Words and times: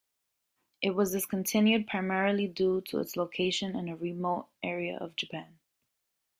It 0.81 0.95
was 0.95 1.11
discontinued 1.11 1.85
primarily 1.85 2.47
due 2.47 2.81
to 2.87 2.97
its 3.01 3.15
location 3.15 3.75
in 3.75 3.87
a 3.87 3.95
remote 3.95 4.47
area 4.63 4.97
of 4.97 5.15
Japan. 5.15 5.59